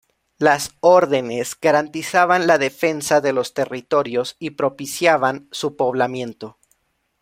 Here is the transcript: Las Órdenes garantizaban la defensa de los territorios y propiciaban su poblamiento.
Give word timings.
Las 0.39 0.71
Órdenes 0.79 1.55
garantizaban 1.61 2.47
la 2.47 2.57
defensa 2.57 3.21
de 3.21 3.33
los 3.33 3.53
territorios 3.53 4.35
y 4.39 4.49
propiciaban 4.49 5.47
su 5.51 5.75
poblamiento. 5.75 6.57